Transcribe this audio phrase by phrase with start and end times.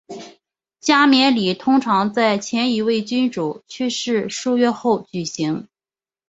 [0.79, 5.67] 加冕礼通常在前一位君主去世数月后举行。